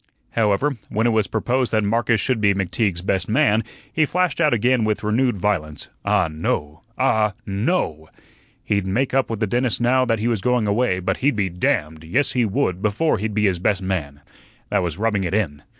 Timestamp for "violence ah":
5.37-6.27